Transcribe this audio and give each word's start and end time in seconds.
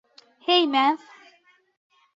হেই, 0.47 0.63
ম্যাভ। 0.65 0.97